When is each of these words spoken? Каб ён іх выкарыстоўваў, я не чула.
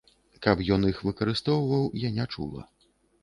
Каб 0.45 0.63
ён 0.77 0.87
іх 0.91 1.01
выкарыстоўваў, 1.09 1.83
я 2.07 2.13
не 2.17 2.25
чула. 2.37 2.61